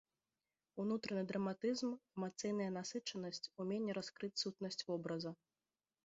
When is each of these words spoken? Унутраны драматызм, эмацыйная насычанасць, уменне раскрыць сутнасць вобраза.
Унутраны 0.83 1.23
драматызм, 1.31 1.91
эмацыйная 2.17 2.69
насычанасць, 2.77 3.43
уменне 3.65 3.91
раскрыць 3.99 4.31
сутнасць 4.45 4.85
вобраза. 4.89 5.35